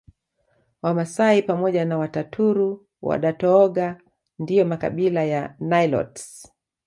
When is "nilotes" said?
5.59-6.47